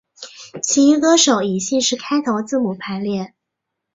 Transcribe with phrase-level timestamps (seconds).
[0.63, 3.35] 其余歌手以姓氏开头字母排列。